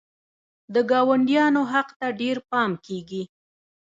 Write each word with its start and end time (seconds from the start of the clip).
د 0.73 0.75
ګاونډیانو 0.91 1.61
حق 1.73 1.89
ته 1.99 2.07
ډېر 2.21 2.37
پام 2.49 2.71
کیږي. 2.85 3.23